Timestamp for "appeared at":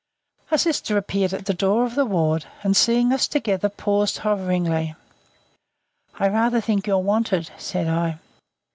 0.97-1.45